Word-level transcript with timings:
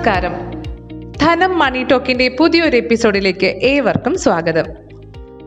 നമസ്കാരം. 0.00 0.32
ധനം 1.22 1.58
മണി 1.58 1.84
ടോക്കിന്റെ 1.84 2.28
പുതിയൊരു 2.28 2.76
എപ്പിസോഡിലേക്ക് 2.76 3.46
ഏവർക്കും 3.46 4.18
സ്വാഗതം. 4.18 4.64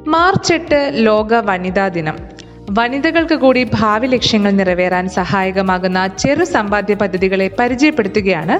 മാർച്ച് 0.07 0.53
എട്ട് 0.53 0.91
ലോക 0.93 1.33
വനിതാ 1.33 1.87
ദിനം. 1.87 2.15
വനിതകൾക്ക് 2.69 3.33
കൂടി 3.33 3.67
ഭാവി 3.73 4.07
ലക്ഷ്യങ്ങൾ 4.07 4.51
നിറവേറാൻ 4.51 5.09
സഹായകമാകുന്ന 5.09 6.07
ചെറു 6.07 6.43
സമ്പാദ്യ 6.43 6.93
പദ്ധതികളെ 6.93 7.51
പരിചയപ്പെടുത്തുകയാണ് 7.59 8.59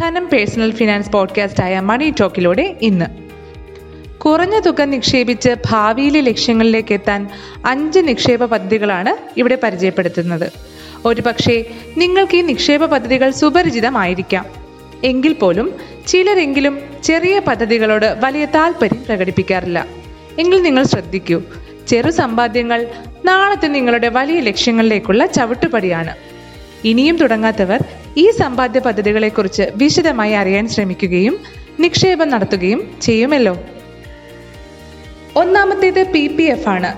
ധനം 0.00 0.28
പേഴ്സണൽ 0.28 0.70
ഫിനാൻസ് 0.70 1.10
പോഡ്കാസ്റ്റ് 1.10 1.62
ആയ 1.62 1.80
മണി 1.80 2.14
ടോക്കിലൂടെ 2.20 2.76
ഇന്ന്. 2.82 3.06
കുറഞ്ഞ 4.18 4.60
തുക 4.60 4.82
നിക്ഷേപിച്ച് 4.82 5.50
ഭാവിയിലെ 5.70 6.20
ലക്ഷ്യങ്ങളിലേക്ക് 6.20 6.92
എത്താൻ 6.92 7.28
അഞ്ച് 7.66 7.98
നിക്ഷേപ 7.98 8.44
പദ്ധതികളാണ് 8.44 9.40
ഇവിടെ 9.40 9.58
പരിചയപ്പെടുത്തുന്നത്. 9.62 10.52
ഒരുപക്ഷെ 11.04 11.66
നിങ്ങൾക്ക് 11.96 12.36
ഈ 12.36 12.42
നിക്ഷേപ 12.42 12.84
പദ്ധതികൾ 12.84 13.30
സുപരിചിതമായിരിക്കാം. 13.30 14.59
എങ്കിൽ 15.04 15.32
പോലും 15.32 15.74
ചിലരെങ്കിലും 16.06 16.80
ചെറിയ 17.04 17.38
പദ്ധതികളോട് 17.38 18.16
വലിയ 18.20 18.44
താല്പര്യം 18.44 19.04
പ്രകടിപ്പിക്കാറില്ല. 19.04 19.86
എങ്കിൽ 20.38 20.62
നിങ്ങൾ 20.62 20.82
ശ്രദ്ധിക്കൂ 20.82 21.42
ചെറു 21.88 22.10
സമ്പാദ്യങ്ങൾ 22.10 22.86
നാളത്തെ 23.24 23.66
നിങ്ങളുടെ 23.66 24.08
വലിയ 24.08 24.40
ലക്ഷ്യങ്ങളിലേക്കുള്ള 24.40 25.26
ചവിട്ടുപടിയാണ്. 25.26 26.14
ഇനിയും 26.84 27.16
തുടങ്ങാത്തവർ 27.16 27.84
ഈ 28.16 28.30
സമ്പാദ്യ 28.30 28.80
പദ്ധതികളെക്കുറിച്ച് 28.80 29.62
വിശദമായി 29.76 30.32
അറിയാൻ 30.32 30.68
ശ്രമിക്കുകയും 30.68 31.38
നിക്ഷേപം 31.80 32.30
നടത്തുകയും 32.30 32.94
ചെയ്യുമല്ലോ. 33.02 33.58
ഒന്നാമത്തേത് 35.36 36.12
പി 36.12 36.26
പി 36.26 36.42
എഫ് 36.42 36.68
ആണ്. 36.68 36.96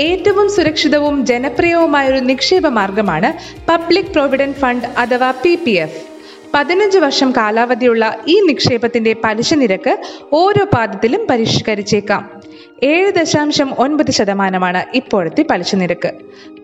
ഏറ്റവും 0.00 0.50
സുരക്ഷിതവും 0.50 1.26
ജനപ്രിയവുമായ 1.26 2.08
ഒരു 2.08 2.18
നിക്ഷേപ 2.18 2.66
മാർഗമാണ് 2.66 3.32
പബ്ലിക് 3.68 4.06
പ്രൊവിഡന്റ് 4.06 4.56
ഫണ്ട് 4.56 4.86
അഥവാ 4.86 5.30
പി 5.30 5.54
പി 5.54 5.70
എഫ് 5.70 6.11
പതിനഞ്ച് 6.54 6.98
വർഷം 6.98 7.32
കാലാവധിയുള്ള 7.36 8.16
ഈ 8.28 8.40
നിക്ഷേപത്തിന്റെ 8.40 9.16
പലിശ 9.24 9.54
നിരക്ക് 9.54 9.98
ഓരോ 10.32 10.64
പാദത്തിലും 10.64 11.26
പരിഷ്കരിച്ചേക്കാം. 11.30 12.30
ഏഴ് 12.82 13.12
ദശാംശം 13.12 13.74
ഒൻപത് 13.78 14.10
ശതമാനമാണ് 14.10 14.84
ഇപ്പോഴത്തെ 14.94 15.42
പലിശ 15.50 15.74
നിരക്ക്. 15.74 16.12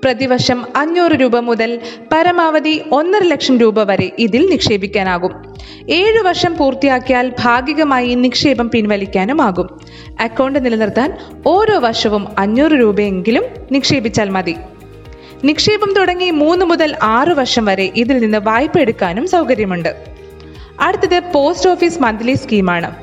പ്രതിവർഷം 0.04 0.64
അഞ്ഞൂറ് 0.76 1.12
രൂപ 1.12 1.38
മുതൽ 1.38 1.80
പരമാവധി 2.12 2.82
ഒന്നര 2.92 3.22
ലക്ഷം 3.22 3.58
രൂപ 3.58 3.82
വരെ 3.82 4.12
ഇതിൽ 4.18 4.46
നിക്ഷേപിക്കാനാകും. 4.50 5.32
ഏഴു 5.88 6.22
വർഷം 6.22 6.56
പൂർത്തിയാക്കിയാൽ 6.56 7.32
ഭാഗികമായി 7.38 8.14
നിക്ഷേപം 8.14 8.70
പിൻവലിക്കാനുമാകും. 8.70 9.80
അക്കൗണ്ട് 10.20 10.64
നിലനിർത്താൻ 10.64 11.16
ഓരോ 11.46 11.78
വർഷവും 11.78 12.26
അഞ്ഞൂറ് 12.38 12.72
രൂപയെങ്കിലും 12.72 13.44
നിക്ഷേപിച്ചാൽ 13.72 14.28
മതി. 14.28 14.56
നിക്ഷേപം 15.44 15.94
തുടങ്ങി 15.94 16.30
മൂന്ന് 16.30 16.64
മുതൽ 16.64 16.96
ആറു 17.02 17.34
വർഷം 17.34 17.64
വരെ 17.64 17.92
ഇതിൽ 17.96 18.18
നിന്ന് 18.18 18.38
വായ്പ 18.38 18.78
എടുക്കാനും 18.78 19.28
സൗകര്യമുണ്ട്. 19.28 19.96
അടുത്തത് 20.80 21.20
പോസ്റ്റ് 21.20 21.70
ഓഫീസ് 21.70 22.02
മന്ത്ലി 22.02 22.34
സ്കീമാണ്. 22.34 22.94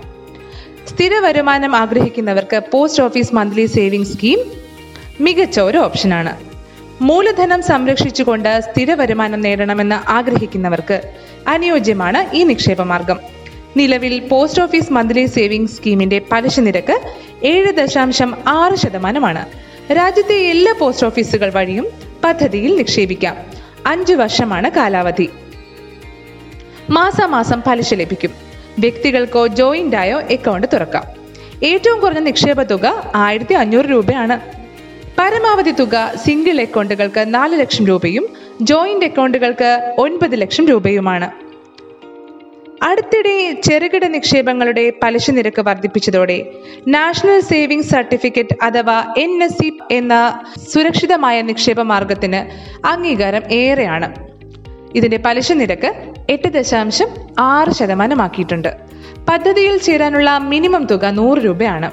സ്ഥിര 0.87 1.19
വരുമാനം 1.19 1.75
ആഗ്രഹിക്കുന്നവർക്ക് 1.75 2.61
post 2.71 3.03
office 3.03 3.35
monthly 3.35 3.65
saving 3.65 4.07
scheme 4.07 4.39
മികച്ച 5.19 5.59
ഒരു 5.59 5.77
ഓപ്ഷനാണ്. 5.77 6.37
മൂലധനം 7.01 7.63
സംരക്ഷിച്ചുകൊണ്ട് 7.63 8.59
സ്ഥിര 8.59 8.93
വരുമാനം 8.93 9.41
നേടണമെന്ന് 9.41 10.09
ആഗ്രഹിക്കുന്നവർക്ക് 10.09 11.01
അനുയോജ്യമാണ് 11.47 12.35
ഈ 12.35 12.43
നിക്ഷേപ 12.43 12.81
മാർഗം 12.81 13.19
നിലവിൽ 13.77 14.19
പോസ്റ്റ് 14.19 14.61
ഓഫീസ് 14.61 14.93
മന്ത്ലി 14.93 15.25
സേവിംഗ് 15.25 15.69
സ്കീമിന്റെ 15.69 16.21
പലിശ 16.31 16.59
നിരക്ക് 16.59 17.01
ഏഴ് 17.43 17.73
ദശാംശം 17.73 18.35
ആറ് 18.47 18.75
ശതമാനമാണ്. 18.75 19.45
രാജ്യത്തെ 19.93 20.35
എല്ലാ 20.35 20.75
പോസ്റ്റ് 20.79 21.07
ഓഫീസുകൾ 21.07 21.49
വഴിയും 21.49 22.04
പദ്ധതിയിൽ 22.25 22.75
നിക്ഷേപിക്കാം. 22.75 23.37
അഞ്ചു 23.85 24.13
വർഷമാണ് 24.13 24.69
കാലാവധി. 24.69 25.29
മാസാമാസം 26.89 27.61
പലിശ 27.67 27.93
ലഭിക്കും. 27.93 28.29
വ്യക്തികൾക്കോ 28.79 29.47
ജോയിന്റായോ 29.47 30.21
അക്കൗണ്ട് 30.21 30.67
തുറക്കാം. 30.73 31.03
ഏറ്റവും 31.63 31.99
കുറഞ്ഞ 31.99 32.19
നിക്ഷേപ 32.19 32.63
തുക 32.63 33.11
ആയിരത്തി 33.15 33.53
അഞ്ഞൂറ് 33.53 33.85
രൂപയാണ്. 33.85 34.39
പരമാവധി 35.17 35.71
തുക 35.71 36.13
സിംഗിൾ 36.25 36.61
അക്കൗണ്ടുകൾക്ക് 36.61 37.33
നാല് 37.33 37.59
ലക്ഷം 37.59 37.87
രൂപയും 37.87 38.27
ജോയിന്റ് 38.61 39.05
അക്കൗണ്ടുകൾക്ക് 39.05 39.95
ഒൻപത് 39.97 40.41
ലക്ഷം 40.41 40.67
രൂപയുമാണ്. 40.67 41.31
അടുത്തിടെ 42.85 43.61
ചെറുകിട 43.63 44.05
നിക്ഷേപങ്ങളുടെ 44.05 44.93
പലിശ 45.03 45.31
നിരക്ക് 45.31 45.61
വർദ്ധിപ്പിച്ചതോടെ 45.61 46.45
നാഷണൽ 46.87 47.39
സേവിംഗ് 47.39 47.83
സർട്ടിഫിക്കറ്റ് 47.83 48.63
അഥവാ 48.63 49.13
എൻ 49.17 49.43
എസ് 49.43 49.71
എന്ന 49.91 50.43
സുരക്ഷിതമായ 50.73 51.41
നിക്ഷേപ 51.41 51.81
മാർഗത്തിന് 51.81 52.41
അംഗീകാരം 52.87 53.41
ഏറെയാണ്. 53.51 54.15
ഇതിന്റെ 54.95 55.17
പലിശ 55.17 55.51
നിരക്ക് 55.51 55.93
എട്ട് 56.29 56.47
ദശാംശം 56.47 57.07
ആറ് 57.39 57.69
ശതമാനമാക്കിയിട്ടുണ്ട്. 57.69 58.75
പദ്ധതിയിൽ 59.29 59.77
ചേരാനുള്ള 59.77 60.37
മിനിമം 60.37 60.85
തുക 60.85 61.05
നൂറ് 61.05 61.37
രൂപയാണ്. 61.37 61.91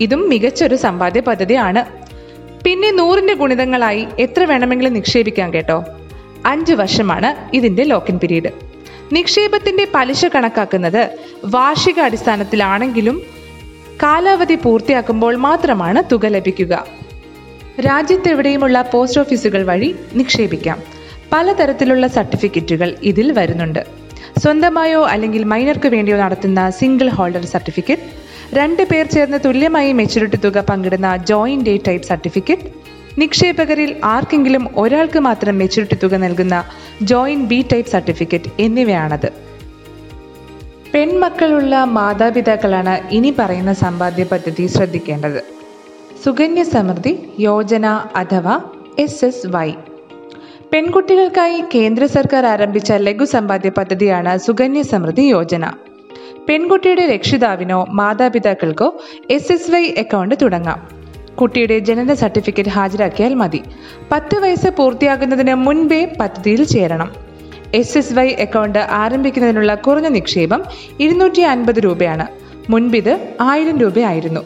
ഇതും 0.00 0.28
മികച്ചൊരു 0.28 0.76
സമ്പാദ്യ 0.76 1.20
പദ്ധതിയാണ്. 1.20 1.84
പിന്നെ 2.64 2.90
നൂറിന്റെ 2.90 3.34
ഗുണിതങ്ങളായി 3.34 4.08
എത്ര 4.18 4.44
വേണമെങ്കിലും 4.44 4.92
നിക്ഷേപിക്കാം 4.92 5.54
കേട്ടോ? 5.54 5.84
അഞ്ച് 6.46 6.72
വർഷമാണ് 6.72 7.56
ഇതിന്റെ 7.56 7.82
ലോക്കിൻ 7.82 8.18
പീരീഡ്. 8.18 8.69
നിക്ഷേപത്തിന്റെ 9.12 9.86
പലിശ 9.94 10.26
കണക്കാക്കുന്നത് 10.26 11.10
വാർഷിക 11.44 12.00
അടിസ്ഥാനത്തിലാണെങ്കിലും 12.00 13.22
കാലാവധി 14.02 14.54
പൂർത്തിയാക്കുമ്പോൾ 14.54 15.36
മാത്രമാണ് 15.36 16.02
തുക 16.12 16.26
ലഭിക്കുക. 16.26 16.86
രാജ്യത്തെവിടെയുമുള്ള 17.80 18.82
പോസ്റ്റ് 18.82 19.20
ഓഫീസുകൾ 19.20 19.62
വഴി 19.62 19.96
നിക്ഷേപിക്കാം. 20.14 20.78
പലതരത്തിലുള്ള 21.32 22.06
സർട്ടിഫിക്കറ്റുകൾ 22.06 22.96
ഇതിൽ 23.02 23.32
വരുന്നുണ്ട്. 23.32 23.86
സ്വന്തമായോ 24.38 25.04
അല്ലെങ്കിൽ 25.04 25.44
മൈനർക്ക് 25.44 25.88
വേണ്ടിയോ 25.88 26.16
നടത്തുന്ന 26.16 26.70
സിംഗിൾ 26.70 27.08
ഹോൾഡർ 27.08 27.46
സർട്ടിഫിക്കറ്റ് 27.46 28.06
രണ്ട് 28.54 28.82
പേർ 28.82 29.06
ചേർന്ന് 29.06 29.38
തുല്യമായി 29.44 29.92
മെച്ചൂരിറ്റി 29.92 30.36
തുക 30.36 30.58
പങ്കിടുന്ന 30.58 31.16
ജോയിന്റ് 31.16 31.66
ഡേ 31.66 31.76
ടൈപ്പ് 31.88 32.06
സർട്ടിഫിക്കറ്റ് 32.06 32.79
നിക്ഷേപകരിൽ 33.18 34.00
ആർക്കെങ്കിലും 34.04 34.68
ഒരാൾക്ക് 34.76 35.18
മാത്രം 35.18 35.58
മെച്യൂരിറ്റി 35.58 36.00
തുക 36.02 36.14
നൽകുന്ന 36.14 36.64
ജോയിന്റ് 37.02 37.48
ബി 37.48 37.66
ടൈപ്പ് 37.72 37.90
സർട്ടിഫിക്കറ്റ് 37.90 38.50
എന്നിവയാണത്. 38.60 39.32
പെൺമക്കളുള്ള 40.94 41.84
മാതാപിതാക്കളാണ് 41.84 43.08
ഇനി 43.10 43.34
പറയുന്ന 43.38 43.72
സമ്പാദ്യ 43.72 44.24
പദ്ധതി 44.24 44.66
ശ്രദ്ധിക്കേണ്ടത്. 44.66 45.44
സുകന്യ 46.24 46.62
സമൃദ്ധി 46.62 47.18
യോജന 47.38 47.86
അഥവാ 48.16 48.60
എസ് 48.98 49.24
എസ് 49.24 49.46
വൈ 49.46 49.72
പെൺകുട്ടികൾക്കായി 50.72 51.64
കേന്ദ്ര 51.74 52.06
സർക്കാർ 52.06 52.46
ആരംഭിച്ച 52.46 52.92
ലഘു 52.92 53.24
സമ്പാദ്യ 53.24 53.70
പദ്ധതിയാണ് 53.70 54.38
സുകന്യ 54.38 54.82
സമൃദ്ധി 54.82 55.22
യോജന. 55.22 55.72
പെൺകുട്ടിയുടെ 56.48 57.06
രക്ഷിതാവിനോ 57.06 57.86
മാതാപിതാക്കൾക്കോ 57.90 59.00
എസ് 59.30 59.52
എസ് 59.52 59.70
വൈ 59.70 59.84
അക്കൗണ്ട് 59.98 60.34
തുടങ്ങാം. 60.42 60.99
കുട്ടിയുടെ 61.40 61.78
ജനന 61.78 62.14
സർട്ടിഫിക്കറ്റ് 62.14 62.68
ഹാജരാക്കിയാൽ 62.68 63.34
മതി. 63.34 63.62
പത്ത് 64.12 64.38
വയസ്സ് 64.38 64.68
പൂർത്തിയാകുന്നതിന് 64.68 65.54
മുൻപേ 65.54 66.12
പദ്ധതിയിൽ 66.20 66.64
ചേരണം. 66.64 67.12
എസ് 67.74 67.98
എസ് 67.98 68.12
വൈ 68.12 68.28
അക്കൗണ്ട് 68.28 68.78
ആരംഭിക്കുന്നതിനുള്ള 68.78 69.74
കുറഞ്ഞ 69.74 70.08
നിക്ഷേപം 70.08 70.64
ഇരുന്നൂറ്റി 71.00 71.40
അൻപത് 71.40 71.74
രൂപയാണ്. 71.74 72.26
മുൻപിത് 72.70 73.28
ആയിരം 73.40 73.78
രൂപയായിരുന്നു. 73.78 74.40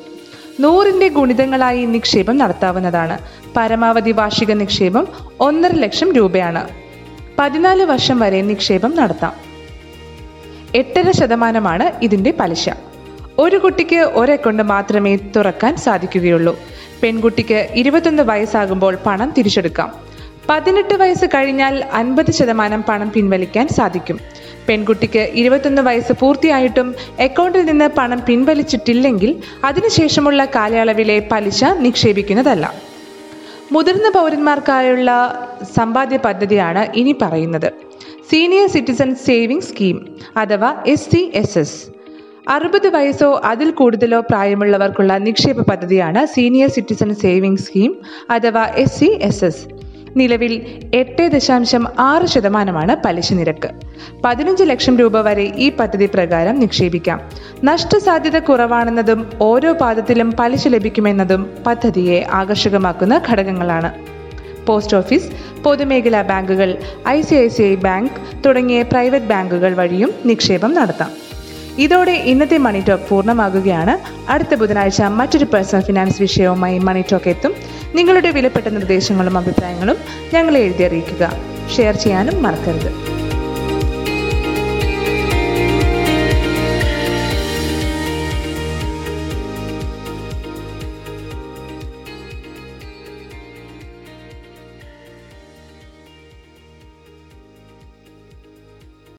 നൂറിന്റെ 0.61 1.09
ഗുണിതങ്ങളായി 1.09 1.85
നിക്ഷേപം 1.85 2.39
നടത്താവുന്നതാണ്. 2.39 3.19
പരമാവധി 3.57 4.11
വാർഷിക 4.11 4.53
നിക്ഷേപം 4.53 5.09
ഒന്നര 5.41 5.73
ലക്ഷം 5.73 6.13
രൂപയാണ്. 6.13 6.69
പതിനാല് 7.39 7.83
വർഷം 7.83 8.19
വരെ 8.19 8.43
നിക്ഷേപം 8.43 8.97
നടത്താം. 8.97 9.33
എട്ടര 10.75 11.11
ശതമാനമാണ് 11.11 12.05
ഇതിന്റെ 12.05 12.35
പലിശ. 12.41 12.71
ഒരു 13.39 13.57
കുട്ടിക്ക് 13.57 13.97
ഒരു 13.97 14.33
അക്കൗണ്ട് 14.33 14.63
മാത്രമേ 14.63 15.17
തുറക്കാൻ 15.17 15.77
സാധിക്കുകയുള്ളൂ. 15.77 16.59
പെൺകുട്ടിക്ക് 17.03 17.69
ഇരുപത്തൊന്ന് 17.75 18.23
വയസ്സാകുമ്പോൾ 18.23 18.99
പണം 19.07 19.35
തിരിച്ചെടുക്കാം. 19.39 19.93
പതിനെട്ട് 20.49 20.95
വയസ്സ് 20.95 21.27
കഴിഞ്ഞാൽ 21.27 21.85
അൻപത് 21.93 22.31
ശതമാനം 22.31 22.85
പണം 22.89 23.11
പിൻവലിക്കാൻ 23.11 23.69
സാധിക്കും. 23.69 24.21
പെൺകുട്ടിക്ക് 24.69 25.19
ഇരുപത്തൊന്ന് 25.19 25.83
വയസ്സ് 25.83 26.13
പൂർത്തിയായിട്ടും 26.13 26.95
അക്കൗണ്ടിൽ 27.21 27.65
നിന്ന് 27.65 27.89
പണം 27.89 28.23
പിൻവലിച്ചിട്ടില്ലെങ്കിൽ 28.29 29.43
അതിനുശേഷമുള്ള 29.65 30.45
കാലയളവിലെ 30.45 31.29
പലിശ 31.33 31.65
നിക്ഷേപിക്കുന്നതല്ല. 31.65 32.75
മുതിർന്ന 33.73 34.09
പൗരന്മാർക്കായുള്ള 34.09 35.11
സമ്പാദ്യ 35.77 36.17
പദ്ധതിയാണ് 36.17 36.97
ഇനി 36.97 37.15
പറയുന്നത്. 37.23 37.73
സീനിയർ 38.31 38.69
സിറ്റിസൺ 38.69 39.15
സേവിംഗ് 39.15 39.63
സ്കീം 39.63 40.17
അഥവാ 40.37 40.83
എസ് 40.87 41.11
സി 41.11 41.31
എസ് 41.35 41.59
എസ് 41.59 41.94
അറുപത് 42.49 42.89
വയസ്സോ 42.89 43.41
അതിൽ 43.45 43.71
കൂടുതലോ 43.71 44.21
പ്രായമുള്ളവർക്കുള്ള 44.21 45.19
നിക്ഷേപ 45.19 45.61
പദ്ധതിയാണ് 45.61 46.27
സീനിയർ 46.27 46.69
സിറ്റിസൺ 46.69 47.15
സേവിംഗ് 47.15 47.59
സ്കീം 47.59 47.97
അഥവാ 48.31 48.65
എസ് 48.65 49.01
സി 49.01 49.19
എസ് 49.23 49.45
എസ് 49.45 49.65
നിലവിൽ 50.17 50.53
എട്ട് 50.95 51.29
ദശാംശം 51.29 51.89
ആറ് 51.99 52.27
ശതമാനമാണ് 52.27 52.97
പലിശ 53.05 53.33
നിരക്ക്. 53.33 53.71
പതിനഞ്ച് 54.25 54.65
ലക്ഷം 54.65 54.99
രൂപ 54.99 55.21
വരെ 55.21 55.53
ഈ 55.57 55.73
പദ്ധതി 55.73 56.07
പ്രകാരം 56.07 56.61
നിക്ഷേപിക്കാം. 56.61 57.21
നഷ്ടസാധ്യത 57.65 58.39
കുറവാണെന്നതും 58.39 59.31
ഓരോ 59.41 59.73
പാദത്തിലും 59.73 60.33
പലിശ 60.41 60.69
ലഭിക്കുമെന്നതും 60.69 61.51
പദ്ധതിയെ 61.67 62.25
ആകർഷകമാക്കുന്ന 62.31 63.21
ഘടകങ്ങളാണ്. 63.29 63.93
പോസ്റ്റ് 64.67 64.97
ഓഫീസ് 64.97 65.31
പൊതുമേഖലാ 65.65 66.23
ബാങ്കുകൾ 66.23 66.79
I 67.09 67.21
C 67.21 67.35
I 67.35 67.49
C 67.49 67.63
I 67.63 67.75
bank 67.75 68.45
തുടങ്ങിയ 68.47 68.83
പ്രൈവറ്റ് 68.83 69.27
ബാങ്കുകൾ 69.27 69.75
വഴിയും 69.75 70.11
നിക്ഷേപം 70.27 70.75
നടത്താം. 70.75 71.11
ഇതോടെ 71.79 72.13
ഇന്നത്തെ 72.13 72.59
മണി 72.59 72.85
ടോക്ക് 72.89 73.05
പൂർണമാകുകയാണ്. 73.05 74.15
അടുത്ത 74.31 74.55
ബുധനാഴ്ച 74.55 75.03
മറ്റൊരു 75.03 75.45
പേഴ്സണൽ 75.45 75.81
ഫിനാൻസ് 75.81 76.21
വിഷയവുമായി 76.21 76.79
മണി 76.79 77.05
ടോക്ക് 77.13 77.29
എത്തും. 77.29 77.55
നിങ്ങളുടെ 77.95 78.31
വിലപ്പെട്ട 78.31 78.67
നിർദ്ദേശങ്ങളും 78.67 79.39
അഭിപ്രായങ്ങളും 79.39 79.97
ഞങ്ങളെ 80.35 80.61
എഴുതി 80.61 80.83
അറിയിക്കുക. 80.83 81.33
ഷെയർ 81.77 81.97
ചെയ്യാനും 81.97 82.43
മറക്കരുത്. 82.43 83.14